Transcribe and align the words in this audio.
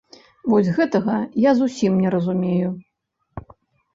Вось 0.51 0.69
гэтага 0.77 1.17
я 1.43 1.51
зусім 1.59 1.99
не 2.05 2.09
разумею! 2.15 2.69